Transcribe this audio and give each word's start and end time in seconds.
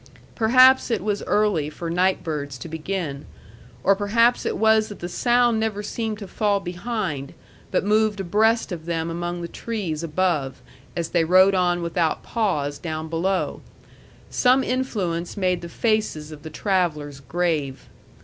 Perhaps 0.33 0.89
it 0.89 1.03
was 1.03 1.21
early 1.27 1.69
for 1.69 1.87
night 1.91 2.23
birds 2.23 2.57
to 2.57 2.67
begin; 2.67 3.25
or 3.83 3.95
perhaps 3.95 4.47
it 4.47 4.57
was 4.57 4.87
that 4.89 4.97
the 4.97 5.07
sound 5.07 5.59
never 5.59 5.83
seemed 5.83 6.17
to 6.17 6.27
fall 6.27 6.59
behind, 6.59 7.35
but 7.69 7.83
moved 7.85 8.19
abreast 8.19 8.71
of 8.71 8.87
them 8.87 9.11
among 9.11 9.43
the 9.43 9.47
trees 9.47 10.01
above, 10.01 10.59
as 10.95 11.09
they 11.09 11.23
rode 11.23 11.53
on 11.53 11.83
without 11.83 12.23
pause 12.23 12.79
down 12.79 13.09
below; 13.09 13.61
some 14.27 14.63
influence 14.63 15.37
made 15.37 15.61
the 15.61 15.69
faces 15.69 16.31
of 16.31 16.41
the 16.41 16.49
travellers 16.49 17.19
grave. 17.19 17.87